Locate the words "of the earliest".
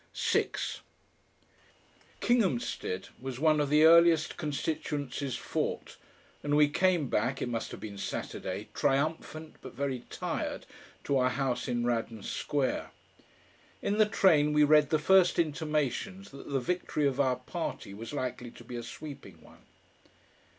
3.59-4.35